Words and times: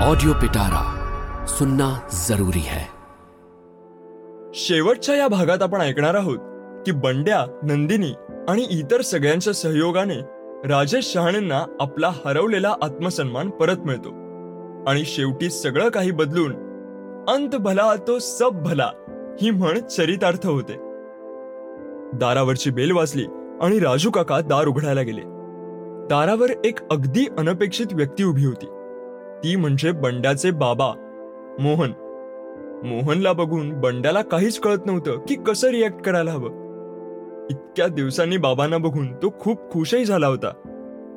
Audio 0.00 0.32
पिटारा 0.32 0.82
सुनना 1.46 2.00
जरूरी 2.28 2.58
है। 2.58 2.84
शेवटच्या 4.54 5.14
या 5.14 5.28
भागात 5.28 5.62
आपण 5.62 5.80
ऐकणार 5.80 6.14
आहोत 6.14 6.38
की 6.86 6.92
बंड्या 6.92 7.44
नंदिनी 7.62 8.12
आणि 8.48 8.66
इतर 8.70 9.00
सगळ्यांच्या 9.00 9.54
सहयोगाने 9.54 10.14
राजेश 10.68 11.12
शहाणेंना 11.12 11.76
आपला 11.80 12.08
हरवलेला 12.08 12.74
आत्मसन्मान 12.82 13.50
परत 13.50 13.76
मिळतो. 13.84 14.08
आणि 14.90 15.04
शेवटी 15.04 15.50
सगळं 15.50 15.88
काही 15.88 16.10
बदलून 16.10 16.52
अंत 17.28 17.56
भला 17.56 17.94
तो 17.94 18.18
सब 18.18 18.62
भला 18.62 18.90
ही 19.42 19.50
म्हण 19.50 19.78
चरितार्थ 19.78 20.46
होते. 20.46 20.76
दारावरची 22.18 22.70
बेल 22.70 22.92
वाजली 22.92 23.24
आणि 23.60 23.78
राजू 23.78 24.10
काका 24.10 24.40
दार 24.40 24.66
उघडायला 24.66 25.02
गेले. 25.02 25.22
दारावर 26.06 26.50
एक 26.64 26.78
अगदी 26.90 27.26
अनपेक्षित 27.38 27.86
व्यक्ती 27.92 28.24
उभी 28.24 28.44
होती. 28.44 28.66
ती 29.44 29.56
म्हणजे 29.56 29.92
बंड्याचे 29.92 30.50
बाबा. 30.50 30.92
मोहन. 31.60 31.92
मोहनला 32.84 33.32
बघून 33.32 33.80
बंड्याला 33.80 34.22
काहीच 34.22 34.60
कळत 34.60 34.86
नव्हतं 34.86 35.18
की 35.18 35.34
कसं 35.34 35.68
रिॲक्ट 35.68 36.02
करायला 36.02 36.30
हवं. 36.30 36.50
इतक्या 37.50 37.86
दिवसांनी 37.86 38.36
बाबांना 38.36 38.78
बघून 38.78 39.12
तो 39.12 39.34
खूप 39.40 39.70
खुशही 39.70 40.04
झाला 40.04 40.26
होता. 40.26 40.52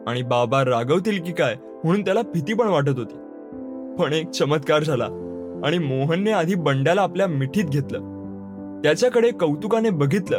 आणि 0.07 0.21
बाबा 0.21 0.65
रागवतील 0.65 1.23
की 1.23 1.31
काय 1.31 1.55
म्हणून 1.83 2.01
त्याला 2.01 2.21
भीती 2.21 2.53
पण 2.53 2.67
वाटत 2.67 2.97
होती. 2.97 3.15
पण 3.99 4.13
एक 4.13 4.29
चमत्कार 4.29 4.83
झाला 4.83 5.05
आणि 5.65 5.77
मोहनने 5.77 6.31
आधी 6.31 6.55
बंड्याला 6.55 7.01
आपल्या 7.01 7.27
मिठीत 7.27 7.65
घेतलं. 7.65 7.99
त्याच्याकडे 8.83 9.31
कौतुकाने 9.31 9.89
बघितलं 9.89 10.37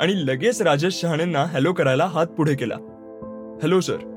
आणि 0.00 0.26
लगेच 0.26 0.62
राजेश 0.62 0.94
शहाणेंना 0.94 1.38
हॅलो 1.38 1.72
करायला 1.72 2.04
हात 2.04 2.26
पुढे 2.26 2.54
केला. 2.54 2.74
हॅलो 3.62 3.80
सर 3.80 4.13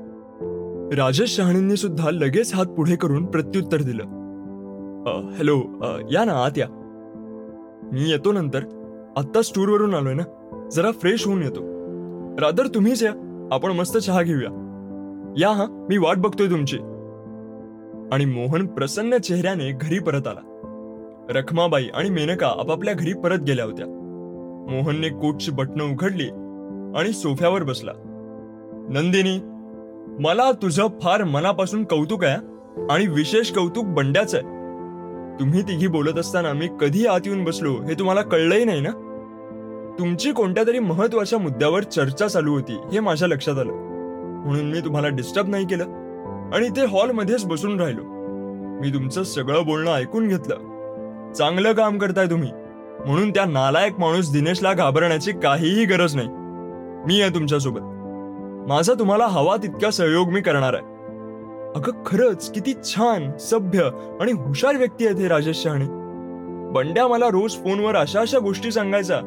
राजेश 0.92 1.36
शहाणींनी 1.36 1.76
सुद्धा 1.76 2.10
लगेच 2.10 2.54
हात 2.54 2.66
पुढे 2.66 2.96
करून 2.96 3.26
प्रत्युत्तर 3.26 3.82
दिलं. 3.82 4.02
"अ, 5.06 5.30
हॅलो 5.32 5.60
अ, 5.82 5.98
या 6.12 6.24
ना 6.24 6.32
आत 6.32 6.58
या. 6.58 6.66
मी 7.92 8.10
येतो 8.10 8.32
नंतर. 8.32 8.64
आत्ताच 9.16 9.52
टूरवरून 9.54 9.94
आलोय 9.94 10.14
ना. 10.14 10.22
जरा 10.72 10.90
फ्रेश 10.90 11.26
होऊन 11.26 11.42
येतो. 11.42 11.60
रादर 12.40 12.66
तुम्हीच 12.66 13.02
या. 13.02 13.48
आपण 13.52 13.72
मस्त 13.72 13.98
चहा 13.98 14.22
घेऊया. 14.22 14.48
या 15.38 15.50
हा. 15.50 15.86
मी 15.90 15.98
वाट 15.98 16.16
बघतोय 16.16 16.50
तुमची. 16.50 16.76
आणि 18.12 18.24
मोहन 18.24 18.66
प्रसन्न 18.66 19.16
चेहऱ्याने 19.16 19.72
घरी 19.72 19.98
परत 19.98 20.26
आला. 20.26 20.60
रखमाबाई 21.30 21.86
आणि 21.94 22.10
मेनका 22.10 22.46
आपापल्या 22.46 22.94
घरी 22.94 23.12
परत 23.12 23.38
गेल्या 23.38 23.64
होत्या. 23.64 23.86
मोहनने 24.70 25.08
कोटची 25.08 25.50
बटणं 25.50 25.84
उघडली 25.84 26.28
आणि 26.98 27.12
सोफ्यावर 27.12 27.62
बसला. 27.62 27.92
नंदिनी 28.90 29.40
मला 30.20 30.52
तुझं 30.52 30.86
फार 31.02 31.24
मनापासून 31.24 31.84
कौतुक 31.84 32.24
आहे 32.24 32.36
आणि 32.90 33.06
विशेष 33.06 33.52
कौतुक 33.52 33.84
बंड्याचं 33.84 34.36
आहे. 34.36 34.46
तुम्ही 35.40 35.62
तिघी 35.62 35.86
बोलत 35.86 36.18
असताना 36.18 36.52
मी 36.52 36.68
कधी 36.80 37.06
आत 37.06 37.20
येऊन 37.26 37.44
बसलो 37.44 37.72
हे 37.72 37.94
तुम्हाला 37.94 38.22
कळलंही 38.22 38.64
नाही 38.64 38.80
ना? 38.80 38.90
तुमची 39.98 40.32
कोणत्या 40.32 40.66
तरी 40.66 40.78
महत्त्वाच्या 40.78 41.38
मुद्द्यावर 41.38 41.82
चर्चा 41.82 42.28
चालू 42.28 42.52
होती 42.52 42.72
हे 42.92 43.00
माझ्या 43.00 43.28
लक्षात 43.28 43.58
आलं. 43.58 43.72
म्हणून 44.46 44.70
मी 44.70 44.80
तुम्हाला 44.80 45.08
डिस्टर्ब 45.08 45.48
नाही 45.48 45.64
केलं 45.64 45.84
आणि 46.54 46.68
ते 46.68 46.84
हॉलमध्येच 46.84 47.44
बसून 47.44 47.80
राहिलो. 47.80 48.02
मी 48.80 48.94
तुमचं 48.94 49.22
सगळं 49.22 49.66
बोलणं 49.66 49.94
ऐकून 49.94 50.28
घेतलं. 50.28 50.54
चांगलं 51.32 51.72
काम 51.72 51.98
करताय 51.98 52.26
तुम्ही. 52.26 52.50
म्हणून 53.06 53.30
त्या 53.30 53.44
नालायक 53.44 54.00
माणूस 54.00 54.32
दिनेशला 54.32 54.72
घाबरण्याची 54.72 55.32
काहीही 55.32 55.84
गरज 55.84 56.16
नाही. 56.16 56.28
मी 57.06 57.20
आहे 57.20 57.34
तुमच्यासोबत. 57.34 57.80
माझा 58.68 58.94
तुम्हाला 58.98 59.26
हवा 59.26 59.56
तितका 59.56 59.90
सहयोग 59.90 60.28
मी 60.28 60.40
करणार 60.40 60.74
आहे. 60.74 60.82
अगं 61.74 62.02
खरंच 62.06 62.52
किती 62.52 62.72
छान 62.84 63.36
सभ्य 63.36 63.90
आणि 64.20 64.32
हुशार 64.32 64.76
व्यक्ती 64.76 65.06
आहेत 65.06 65.16
हे 65.16 65.28
राजेश 65.28 65.62
शहाणे. 65.62 65.84
बंड्या 66.72 67.08
मला 67.08 67.26
रोज 67.26 67.52
फोनवर 67.52 67.96
अशा 67.96 68.20
अशा 68.20 68.38
गोष्टी 68.38 68.70
सांगायचा. 68.70 69.20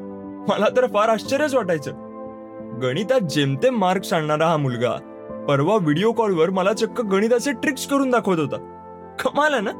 मला 0.49 0.65
तर 0.77 0.87
फार 0.87 1.09
आश्चर्यच 1.09 1.55
वाटायचं. 1.55 1.91
गणितात 2.81 3.19
जेमतेम 3.19 3.77
मार्क्स 3.77 4.13
आणणारा 4.13 4.47
हा 4.47 4.57
मुलगा 4.57 4.91
परवा 5.47 5.75
व्हिडिओ 5.75 6.11
कॉलवर 6.11 6.49
मला 6.49 6.73
चक्क 6.73 7.01
गणिताचे 7.01 7.51
ट्रिक्स 7.51 7.87
करून 7.87 8.09
दाखवत 8.09 8.39
होता. 8.39 8.57
कमाल 9.19 9.53
आहे 9.53 9.61
ना? 9.61 9.71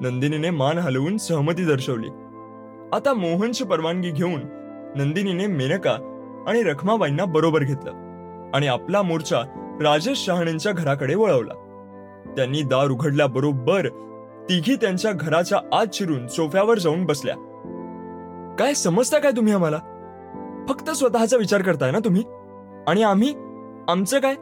नंदिनीने 0.00 0.50
मान 0.50 0.78
हलवून 0.78 1.16
सहमती 1.16 1.64
दर्शवली. 1.64 2.08
आता 2.92 3.12
मोहनची 3.14 3.64
परवानगी 3.64 4.10
घेऊन 4.10 4.40
नंदिनीने 4.96 5.46
मेनका 5.46 5.92
आणि 6.46 6.62
रखमाबाईंना 6.62 7.24
बरोबर 7.24 7.62
घेतलं. 7.62 8.03
आणि 8.54 8.66
आपला 8.66 9.02
मोर्चा 9.02 9.42
राजेश 9.82 10.24
शहाणेंच्या 10.26 10.72
घराकडे 10.72 11.14
वळवला. 11.14 11.54
त्यांनी 12.36 12.62
दार 12.62 12.88
उघडल्याबरोबर 12.88 13.88
तिघी 14.48 14.76
त्यांच्या 14.76 15.12
घराच्या 15.12 15.58
आत 15.72 15.86
शिरून 15.92 16.26
सोफ्यावर 16.26 16.78
जाऊन 16.78 17.04
बसल्या. 17.04 17.34
काय 18.58 18.74
समजता 18.74 19.18
काय 19.18 19.32
तुम्ही 19.32 19.52
आम्हाला? 19.52 19.78
फक्त 20.68 20.90
स्वतःचा 20.90 21.36
विचार 21.36 21.62
करताय 21.62 21.90
ना 21.90 21.98
तुम्ही? 21.98 22.22
आणि 22.86 23.02
आम्ही? 23.02 23.34
आमचं 23.88 24.20
काय? 24.20 24.34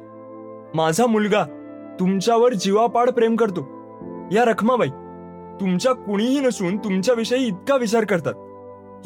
माझा 0.75 1.07
मुलगा 1.07 1.45
तुमच्यावर 2.01 2.53
जीवापाड 2.53 3.11
प्रेम 3.11 3.37
करतो. 3.37 3.61
या 4.33 4.45
रखमाबाई 4.45 4.89
तुमच्या 5.61 5.93
कुणीही 5.93 6.41
नसून 6.41 6.77
तुमच्याविषयी 6.77 7.47
इतका 7.47 7.77
विचार 7.77 8.05
करतात. 8.05 8.35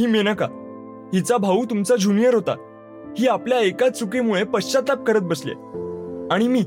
ही 0.01 0.07
मेनका 0.07 0.47
हिचा 1.15 1.37
भाऊ 1.37 1.65
तुमचा 1.65 1.97
ज्युनियर 1.97 2.35
होता. 2.35 2.55
ही 3.19 3.27
आपल्या 3.27 3.59
एका 3.59 3.89
चुकीमुळे 3.89 4.45
पश्चाताप 4.45 5.05
करत 5.05 5.21
बसले. 5.21 5.53
आणि 6.35 6.49
मी 6.49 6.61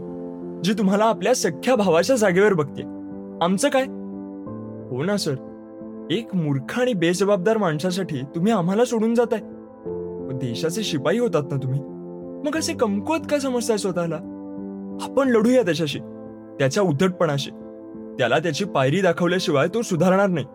जी 0.63 0.73
तुम्हाला 0.73 1.03
आपल्या 1.03 1.35
सख्ख्या 1.35 1.75
भावाच्या 1.75 2.15
जागेवर 2.15 2.53
बघते. 2.53 2.81
आमचं 3.41 3.69
काय? 3.69 3.83
हो 4.89 5.03
ना 5.03 5.17
सर. 5.17 5.35
एक 6.11 6.35
मूर्ख 6.35 6.79
आणि 6.79 6.93
बेजबाबदार 6.93 7.57
माणसासाठी 7.57 8.21
तुम्ही 8.35 8.51
आम्हाला 8.51 8.85
सोडून 8.85 9.15
जाताय. 9.15 9.39
देशाचे 10.37 10.83
शिपाई 10.83 11.19
होतात 11.19 11.43
ना 11.51 11.57
तुम्ही. 11.57 11.79
मग 12.47 12.57
असे 12.57 12.73
कमकुवत 12.73 13.19
का 13.31 13.39
समजताय 13.39 13.77
स्वतःला? 13.77 14.15
आपण 15.01 15.29
लढूया 15.29 15.61
त्याच्याशी 15.61 15.99
त्याच्या 16.59 16.83
उद्धटपणाशी. 16.83 17.51
त्याला 18.17 18.39
त्याची 18.39 18.65
पायरी 18.65 19.01
दाखवल्याशिवाय 19.01 19.67
तो 19.67 19.81
सुधारणार 19.81 20.27
नाही. 20.27 20.45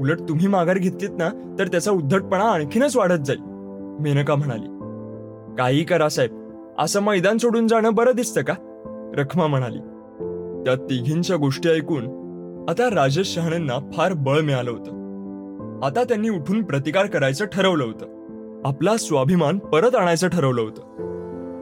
उलट 0.00 0.20
तुम्ही 0.28 0.46
माघार 0.46 0.78
घेतलीत 0.78 1.10
ना 1.18 1.56
तर 1.58 1.66
त्याचा 1.66 1.90
उद्धटपणा 1.90 2.44
आणखीनच 2.44 2.96
वाढत 2.96 3.24
जाईल. 3.26 3.38
मेनका 4.00 4.34
म्हणाली. 4.34 4.75
काही 5.58 5.84
करा 5.84 6.08
साहेब. 6.08 6.42
असं 6.78 7.02
मैदान 7.02 7.38
सोडून 7.38 7.66
जाणं 7.66 7.94
बरं 7.94 8.12
दिसतं 8.16 8.42
का? 8.42 8.54
रखमा 9.16 9.46
म्हणाली. 9.46 9.78
त्या 10.64 10.74
तिघींच्या 10.74 11.36
गोष्टी 11.36 11.68
ऐकून 11.68 12.04
आता 12.68 12.94
राजेश 12.94 13.34
शहाणेंना 13.34 13.90
फार 13.92 14.12
बळ 14.12 14.40
मिळालं 14.40 14.70
होतं. 14.70 14.96
आता 15.82 16.04
त्यांनी 16.04 16.28
उठून 16.28 16.62
प्रतिकार 16.62 17.06
करायचं 17.06 17.44
ठरवलं 17.44 17.84
होतं. 17.84 18.06
आपला 18.64 18.96
स्वाभिमान 18.96 19.58
परत 19.58 19.94
आणायचं 19.94 20.28
ठरवलं 20.28 20.60
होतं. 20.62 20.82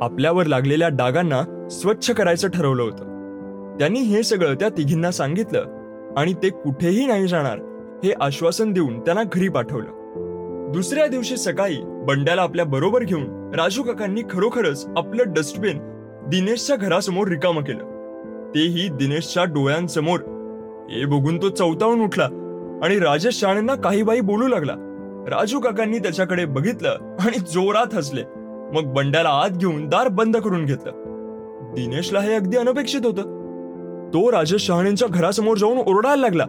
आपल्यावर 0.03 0.47
लागलेल्या 0.47 0.89
डागांना 0.89 1.69
स्वच्छ 1.71 2.11
करायचं 2.11 2.49
ठरवलं 2.49 2.83
होतं. 2.83 3.05
त्यांनी 3.79 4.01
हे 4.01 4.23
सगळं 4.23 4.55
त्या 4.55 4.69
तिघींना 4.69 5.11
सांगितलं 5.11 5.65
आणि 6.17 6.35
ते 6.35 6.49
कुठेही 6.49 7.07
नाही 7.07 7.29
जाणार 7.29 7.59
हे 8.05 8.13
आश्वासन 8.21 8.73
देऊन 8.73 9.01
त्यांना 9.01 9.23
घरी 9.23 9.49
पाठवलं. 9.49 9.91
दुसऱ्या 10.75 11.07
दिवशी 11.07 11.37
सकाळी 11.37 11.77
बंड्याला 12.05 12.43
आपल्या 12.43 12.65
बरोबर 12.65 13.03
घेऊन 13.03 13.55
राजू 13.55 13.83
काकांनी 13.83 14.23
खरोखरच 14.31 14.87
आपलं 14.97 15.23
डस्टबिन 15.27 15.79
दिनेशच्या 16.27 16.77
घरासमोर 16.77 17.29
रिकामं 17.29 17.63
केलं. 17.63 17.85
तेही 18.55 18.89
दिनेशच्या 18.89 19.45
डोळ्यांसमोर. 19.45 20.21
हे 20.91 21.05
बघून 21.05 21.43
तो 21.43 21.49
चौतावून 21.49 22.05
उठला 22.05 22.25
आणि 22.83 22.99
राजेश 22.99 23.41
शाळेंना 23.41 23.75
काही 23.75 24.03
बाई 24.03 24.21
बोलू 24.21 24.49
लागला. 24.49 24.73
राजू 25.29 25.61
काकांनी 25.61 25.99
त्याच्याकडे 25.99 26.45
बघितलं 26.45 27.17
आणि 27.21 27.39
जोरात 27.39 27.95
हसले. 27.95 28.23
मग 28.73 28.93
बंड्याला 28.93 29.29
आत 29.29 29.51
घेऊन 29.51 29.89
दार 29.89 30.09
बंद 30.09 30.37
करून 30.37 30.65
घेतलं. 30.65 30.91
दिनेशला 31.75 32.21
हे 32.21 32.35
अगदी 32.35 32.57
अनपेक्षित 32.57 33.01
होतं. 33.05 33.23
तो 34.15 34.33
राजेश 34.33 34.63
शहाणेंच्या 34.63 35.09
घरासमोर 35.09 35.57
जाऊन 35.57 35.79
ओरडायला 35.79 36.21
लागला. 36.21 36.45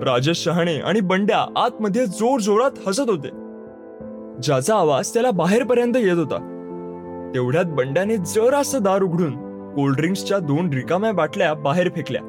राजेश 0.00 0.44
शहाणे 0.44 0.76
आणि 0.76 1.00
बंड्या 1.00 1.46
आतमध्ये 1.56 2.06
जोर 2.06 2.40
जोरात 2.40 2.70
हसत 2.86 3.10
होते. 3.10 3.37
ज्याचा 4.42 4.74
आवाज 4.76 5.12
त्याला 5.14 5.30
बाहेरपर्यंत 5.30 5.96
येत 5.96 6.18
होता. 6.18 6.36
तेवढ्यात 7.34 7.64
बंड्याने 7.64 8.16
जरासं 8.16 8.82
दार 8.82 9.02
उघडून 9.02 9.36
कोल्ड्रिंक्सच्या 9.72 10.38
दोन 10.38 10.70
रिकाम्या 10.72 11.12
बाटल्या 11.12 11.54
बाहेर 11.54 11.88
फेकल्या. 11.96 12.22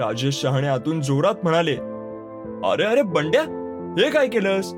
राजेश 0.00 0.34
शहाणे 0.34 0.66
आतून 0.66 1.00
जोरात 1.00 1.34
म्हणाले 1.42 1.76
अरे 2.64 2.84
अरे 2.84 3.02
बंड्या 3.02 3.42
हे 3.98 4.10
काय 4.10 4.26
केलंस? 4.26 4.72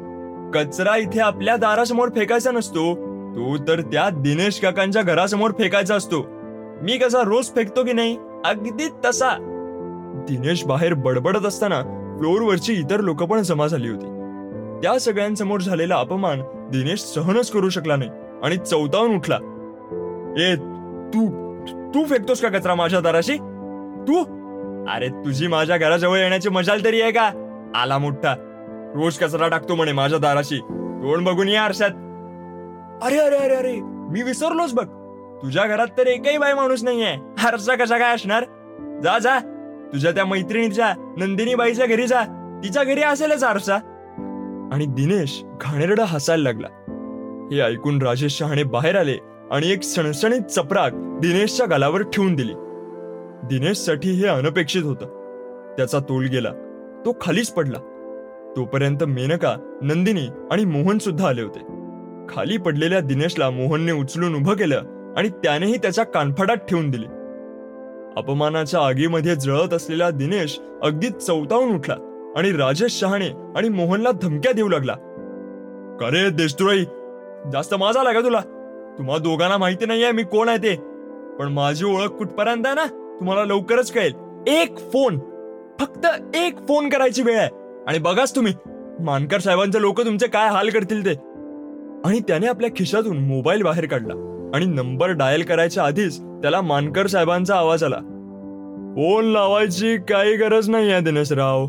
कचरा 0.55 0.97
इथे 0.97 1.21
आपल्या 1.21 1.57
दारासमोर 1.57 2.09
फेकायचा 2.09 2.51
नसतो. 2.51 2.95
तो 3.37 3.57
तर 3.69 3.81
त्या 3.81 4.09
दिनेश 4.11 4.61
काकांच्या 4.61 5.03
घरासमोर 5.03 5.51
फेकायचा 5.51 5.95
असतो. 5.95 6.27
मी 6.83 6.99
कसा 6.99 7.23
रोज 7.23 7.47
फेकतो 7.47 7.85
की 7.85 7.93
नाही? 7.93 8.17
अगदी 8.45 8.89
तसा. 9.05 9.31
दिनेश 10.29 10.65
बाहेर 10.65 10.95
बडबडत 10.95 11.47
असताना 11.47 11.81
फ्लोअरवरची 12.19 12.73
इतर 12.73 13.01
लोक 13.01 13.23
पण 13.23 13.43
जमा 13.43 13.67
झाली 13.67 13.89
होती. 13.89 14.18
त्या 14.83 14.99
सगळ्यांसमोर 14.99 15.61
झालेला 15.61 15.97
अपमान 15.97 16.41
दिनेश 16.71 17.01
सहनच 17.01 17.51
करू 17.51 17.69
शकला 17.69 17.97
नाही 17.97 18.11
आणि 18.43 18.57
चौतावून 18.57 19.17
उठला. 19.17 19.37
ए 20.39 20.55
तू 21.15 21.29
तू 21.95 22.05
फेकतोस 22.05 22.41
का 22.41 22.49
कचरा 22.49 22.75
माझ्या 22.75 23.01
दाराशी? 23.01 23.37
तू? 24.09 24.23
अरे 24.89 25.09
तुझी 25.09 25.47
माझ्या 25.47 25.77
घराजवळ 25.77 26.19
येण्याची 26.19 26.49
मजाल 26.49 26.85
तरी 26.85 27.01
आहे 27.03 27.11
का? 27.11 27.31
आला 27.75 27.99
मोठा. 27.99 28.35
रोज 28.95 29.19
कचरा 29.19 29.49
टाकतो 29.49 29.75
म्हणे 29.75 29.93
माझ्या 29.93 30.19
दाराशी. 30.19 30.59
तोंड 30.59 31.27
बघून 31.27 31.49
या 31.49 31.63
आरशात. 31.63 31.91
अरे 33.03 33.19
अरे 33.19 33.37
अरे 33.37 33.55
अरे 33.55 33.81
मी 33.83 34.23
विसरलोच 34.23 34.75
बघ. 34.75 34.87
तुझ्या 35.43 35.67
घरात 35.67 35.87
तर 35.99 36.07
एकही 36.07 36.39
बाई 36.39 36.53
माणूस 36.53 36.85
नाहीये. 36.85 37.17
आरसा 37.47 37.75
कसा 37.75 37.99
काय 37.99 38.15
असणार? 38.15 38.45
जा 39.03 39.19
जा. 39.19 39.39
तुझ्या 39.93 40.11
त्या 40.11 40.25
मैत्रिणीच्या 40.25 40.95
नंदिनी 41.17 41.55
बाईच्या 41.55 41.87
घरी 41.87 42.07
जा. 42.07 42.23
तिच्या 42.65 42.85
घरी 42.85 43.03
असेलच 43.03 43.45
आरसा. 43.45 43.77
आणि 44.73 44.87
दिनेश 44.87 45.45
घाणेरडा 45.61 46.05
हसायला 46.05 46.43
लागला. 46.43 46.69
हे 47.53 47.61
ऐकून 47.61 48.03
राजेश 48.03 48.33
शहाणे 48.33 48.63
बाहेर 48.63 48.97
आले 48.97 49.17
आणि 49.51 49.73
एक 49.73 49.83
सणसणीत 49.83 50.41
चपराक 50.41 50.93
दिनेशच्या 50.95 51.67
गालावर 51.67 52.03
ठेवून 52.03 52.35
दिली. 52.35 52.53
दिनेशसाठी 53.45 54.11
हे 54.11 54.27
अनपेक्षित 54.27 54.83
होतं. 54.83 55.07
त्याचा 55.77 55.99
तोल 55.99 56.27
गेला. 56.27 56.53
तो 57.07 57.17
खालीच 57.21 57.51
पडला. 57.51 57.79
तोपर्यंत 58.57 59.05
मेनका 59.05 59.79
नंदिनी 59.83 60.27
आणि 60.51 60.65
मोहन 60.65 60.99
सुद्धा 60.99 61.29
आले 61.29 61.43
होते. 61.43 61.61
खाली 62.29 62.57
पडलेल्या 62.57 63.01
दिनेशला 63.01 63.51
मोहनने 63.51 63.93
उचलून 63.93 64.35
उभं 64.35 64.55
केलं 64.55 65.15
आणि 65.17 65.29
त्यानेही 65.29 65.77
त्याच्या 65.77 66.05
कानफडात 66.05 66.57
ठेवून 66.57 66.91
दिले. 66.91 67.07
अपमानाच्या 68.17 68.81
आगीमध्ये 68.81 69.37
जळत 69.37 69.75
असलेला 69.75 70.11
दिनेश 70.11 70.61
अगदी 70.83 71.09
चौतावून 71.09 71.75
उठला. 71.75 72.08
आणि 72.37 72.53
राजेश 72.53 72.99
शहाणे 73.01 73.29
आणि 73.57 73.69
मोहनला 73.69 74.11
धमक्या 74.23 74.53
देऊ 74.53 74.69
लागला. 74.69 74.93
अरे 76.07 76.31
देशद्रोही 76.31 76.85
जास्त 77.53 77.75
माझा 77.75 78.01
आला 78.01 78.13
का 78.13 78.21
तुला? 78.21 78.41
तुम्हा 78.99 79.19
दोघांना 79.19 79.57
माहिती 79.57 79.87
नाहीये 79.87 80.13
मी 80.13 80.23
कोण 80.23 80.49
आहे 80.49 80.59
ते. 80.59 80.75
पण 81.39 81.53
माझी 81.53 81.85
ओळख 81.85 82.09
कुठपर्यंत 82.09 82.67
आहे 82.67 82.75
ना 82.75 82.85
तुम्हाला 83.21 83.45
लवकरच 83.45 83.93
कळेल. 83.93 84.13
एक 84.47 84.79
फोन 84.79 85.19
फक्त 85.81 86.07
एक 86.37 86.57
फोन 86.59 86.89
करायची 86.89 87.23
वेळ 87.23 87.39
आहे. 87.39 87.49
आणि 87.89 87.99
बघाच 87.99 88.37
तुम्ही 88.37 88.55
मानकर 89.01 89.39
साहेबांचे 89.39 89.81
लोक 89.81 90.01
तुमचे 90.01 90.27
काय 90.27 90.49
हाल 90.49 90.69
करतील 90.69 91.05
ते. 91.07 91.13
आणि 92.05 92.21
त्याने 92.21 92.47
आपल्या 92.47 92.71
खिशातून 92.77 93.19
मोबाईल 93.19 93.63
बाहेर 93.63 93.87
काढला 93.87 94.15
आणि 94.55 94.67
नंबर 94.67 95.11
डायल 95.11 95.43
करायच्या 95.43 95.85
आधीच 95.85 96.21
त्याला 96.21 96.61
मानकर 96.61 97.07
साहेबांचा 97.07 97.57
आवाज 97.57 97.85
आला. 97.85 97.99
फोन 98.97 99.25
लावायची 99.25 99.97
काही 99.97 100.37
गरज 100.37 100.71
नाही 100.71 100.93
आहे 100.93 101.01
दिनेशराव. 101.01 101.67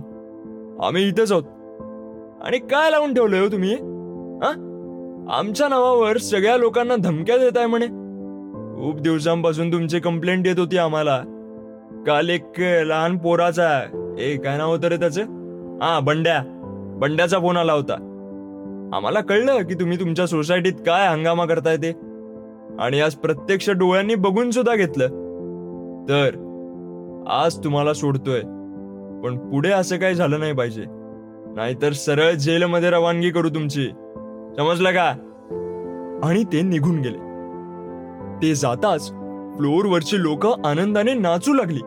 आम्ही 0.83 1.07
इथेच 1.07 1.31
आहोत. 1.31 1.43
आणि 2.45 2.57
काय 2.57 2.91
लावून 2.91 3.13
ठेवलंय 3.13 3.39
हो 3.39 3.47
तुम्ही? 3.47 3.73
आमच्या 5.33 5.67
नावावर 5.67 6.17
सगळ्या 6.17 6.57
लोकांना 6.57 6.95
धमक्या 6.95 7.37
देत 7.37 7.57
आहे 7.57 7.65
म्हणे. 7.65 7.85
खूप 8.75 9.01
दिवसांपासून 9.01 9.73
तुमची 9.73 9.99
कंप्लेंट 9.99 10.47
येत 10.47 10.59
होती 10.59 10.77
आम्हाला. 10.77 11.21
काल 12.07 12.29
एक 12.29 12.59
लहान 12.59 13.17
पोराचा 13.17 13.81
ए 14.19 14.37
काय 14.37 14.57
नाव 14.57 14.71
होतं 14.71 14.87
रे 14.87 14.97
त्याचं? 14.97 15.21
हा 15.81 15.99
बंड्या. 15.99 16.43
बंड्याचा 17.01 17.39
फोन 17.39 17.57
आला 17.57 17.73
होता. 17.73 17.93
आम्हाला 18.93 19.21
कळलं 19.21 19.63
की 19.63 19.73
तुम्ही 19.73 19.99
तुमच्या 19.99 20.27
सोसायटीत 20.27 20.73
काय 20.73 21.07
हंगामा 21.07 21.45
करताय 21.45 21.77
ते. 21.77 21.91
आणि 22.79 23.01
आज 23.01 23.15
प्रत्यक्ष 23.15 23.69
डोळ्यांनी 23.69 24.15
बघून 24.15 24.51
सुद्धा 24.51 24.75
घेतलं. 24.75 25.07
तर 26.09 26.29
आज 27.29 27.57
तुम्हाला 27.63 27.93
सोडतोय. 27.93 28.41
पण 29.23 29.49
पुढे 29.49 29.69
असं 29.69 29.97
काही 29.97 30.15
झालं 30.15 30.39
नाही 30.39 30.53
पाहिजे. 30.53 30.85
नाहीतर 31.55 31.91
सरळ 31.91 32.31
जेलमध्ये 32.31 32.89
रवानगी 32.89 33.29
करू 33.29 33.49
तुमची. 33.49 33.89
समजलं 34.57 34.91
का? 34.91 35.13
आणि 36.23 36.43
ते 36.43 36.61
निघून 36.61 36.99
गेले. 36.99 37.17
ते 38.41 38.55
जाताच 38.55 39.07
फ्लोअरवरची 39.57 40.21
लोक 40.21 40.45
आनंदाने 40.45 41.13
नाचू 41.13 41.53
लागली. 41.53 41.79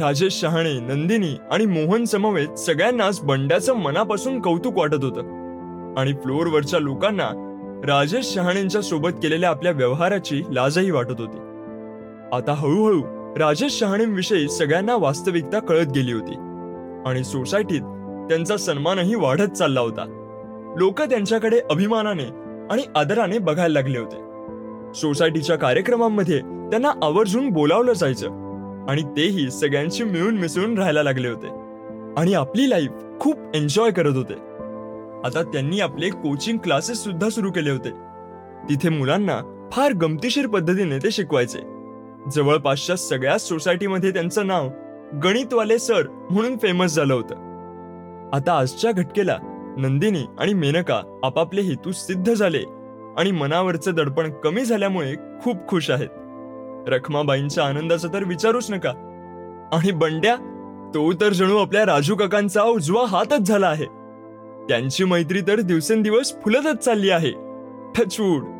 राजेश 0.00 0.40
शहाणे 0.40 0.80
नंदिनी 0.80 1.36
आणि 1.50 1.66
मोहन 1.66 2.04
समवेत 2.04 2.58
सगळ्यांनाच 2.58 3.20
बंड्याचं 3.22 3.74
मनापासून 3.74 4.40
कौतुक 4.40 4.78
वाटत 4.78 5.04
होतं. 5.04 5.20
आणि 5.98 6.12
फ्लोअरवरच्या 6.12 6.80
लोकांना 6.80 7.44
राजेश 7.84 8.34
शहाणेंच्या 8.34 8.80
सोबत 8.80 9.10
केलेल्या 9.10 9.50
आपल्या 9.50 9.72
व्यवहाराची 9.72 10.42
लाजही 10.50 10.90
वाटत 10.90 11.20
होती. 11.20 11.38
आता 12.32 12.54
हळूहळू 12.56 13.02
राजेश 13.38 13.78
शहाणेंविषयी 13.78 14.48
सगळ्यांना 14.48 14.96
वास्तविकता 14.96 15.58
कळत 15.58 15.86
गेली 15.86 16.12
होती. 16.12 16.34
आणि 17.06 17.24
सोसायटीत 17.24 17.80
त्यांचा 18.28 18.56
सन्मानही 18.56 19.14
वाढत 19.14 19.52
चालला 19.52 19.80
होता. 19.80 20.14
लोक 20.78 21.02
त्यांच्याकडे 21.02 21.60
अभिमानाने 21.70 22.24
आणि 22.70 22.82
आदराने 22.96 23.38
बघायला 23.38 23.72
लागले 23.72 23.98
होते. 23.98 24.16
सोसायटीच्या 24.94 25.56
कार्यक्रमांमध्ये 25.56 26.38
त्यांना 26.38 26.92
आवर्जून 27.02 27.48
बोलावलं 27.48 27.92
जायचं 27.92 28.26
आणि 28.88 29.02
तेही 29.02 29.50
सगळ्यांशी 29.50 30.04
मिळून 30.04 30.38
मिसळून 30.38 30.78
राहायला 30.78 31.02
लागले 31.02 31.28
होते. 31.28 31.46
आणि 32.20 32.34
आपली 32.34 32.70
लाईफ 32.70 32.90
खूप 33.20 33.36
एन्जॉय 33.54 33.90
करत 33.90 34.16
होते. 34.16 34.34
आता 35.24 35.42
त्यांनी 35.52 35.80
आपले 35.80 36.08
कोचिंग 36.08 36.58
क्लासेस 36.58 36.98
सुद्धा 36.98 37.28
सुरू 37.28 37.50
केले 37.50 37.70
होते. 37.70 37.90
तिथे 38.68 38.88
मुलांना 38.88 39.68
फार 39.72 39.92
गमतीशीर 39.92 40.46
पद्धतीने 40.46 40.98
ते 40.98 41.10
शिकवायचे. 41.10 41.77
जवळपासच्या 42.34 42.96
सगळ्याच 42.96 43.48
सोसायटीमध्ये 43.48 44.10
त्यांचं 44.10 44.46
नाव 44.46 44.68
गणितवाले 45.24 45.78
सर 45.78 46.26
म्हणून 46.30 46.56
फेमस 46.56 46.94
झालं 46.94 47.14
होतं. 47.14 47.34
आता 48.32 48.58
आजच्या 48.58 48.92
घटकेला 48.92 49.38
नंदिनी 49.78 50.24
आणि 50.38 50.54
मेनका 50.54 51.20
आपापले 51.22 51.60
हेतू 51.60 51.92
सिद्ध 51.92 52.34
झाले 52.34 52.64
आणि 53.18 53.30
मनावरचं 53.30 53.94
दडपण 53.94 54.30
कमी 54.30 54.64
झाल्यामुळे 54.64 55.14
खूप 55.14 55.68
खुश 55.68 55.90
आहेत. 55.90 56.08
रखमाबाईंच्या 56.88 57.64
आनंदाचा 57.64 58.08
तर 58.08 58.24
विचारूच 58.24 58.70
नका. 58.70 58.90
आणि 59.72 59.90
बंड्या 59.90 60.36
तो 60.94 61.12
तर 61.12 61.32
जणू 61.32 61.56
आपल्या 61.56 61.86
राजू 61.86 62.16
काकांचा 62.16 62.62
उजवा 62.62 63.06
हातच 63.06 63.38
झाला 63.38 63.66
आहे. 63.66 63.84
त्यांची 64.68 65.04
मैत्री 65.04 65.40
तर 65.40 65.60
दिवसेंदिवस 65.60 66.32
फुलतच 66.32 66.78
चालली 66.78 67.10
आहे. 67.10 67.30
ठचूड. 67.94 68.57